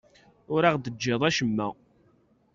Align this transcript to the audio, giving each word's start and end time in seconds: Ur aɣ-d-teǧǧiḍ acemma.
Ur 0.53 0.61
aɣ-d-teǧǧiḍ 0.63 1.21
acemma. 1.29 1.67